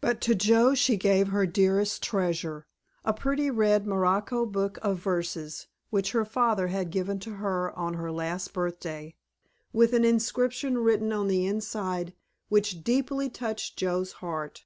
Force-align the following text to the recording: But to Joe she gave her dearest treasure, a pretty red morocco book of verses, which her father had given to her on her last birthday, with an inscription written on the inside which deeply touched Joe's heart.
But 0.00 0.22
to 0.22 0.34
Joe 0.34 0.74
she 0.74 0.96
gave 0.96 1.28
her 1.28 1.44
dearest 1.44 2.02
treasure, 2.02 2.66
a 3.04 3.12
pretty 3.12 3.50
red 3.50 3.86
morocco 3.86 4.46
book 4.46 4.78
of 4.80 4.96
verses, 4.96 5.66
which 5.90 6.12
her 6.12 6.24
father 6.24 6.68
had 6.68 6.88
given 6.90 7.18
to 7.18 7.34
her 7.34 7.78
on 7.78 7.92
her 7.92 8.10
last 8.10 8.54
birthday, 8.54 9.14
with 9.74 9.92
an 9.92 10.06
inscription 10.06 10.78
written 10.78 11.12
on 11.12 11.28
the 11.28 11.44
inside 11.44 12.14
which 12.48 12.82
deeply 12.82 13.28
touched 13.28 13.76
Joe's 13.78 14.12
heart. 14.24 14.64